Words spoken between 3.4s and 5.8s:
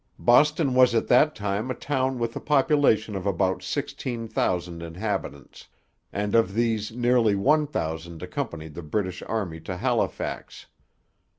sixteen thousand inhabitants,